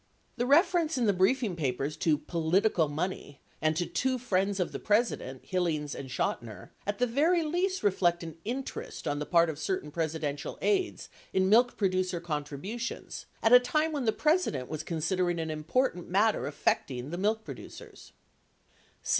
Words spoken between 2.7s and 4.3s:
money" and to two